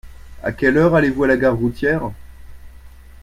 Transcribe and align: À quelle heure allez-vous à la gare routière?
À 0.41 0.51
quelle 0.51 0.77
heure 0.77 0.95
allez-vous 0.95 1.25
à 1.25 1.27
la 1.27 1.37
gare 1.37 1.55
routière? 1.55 2.09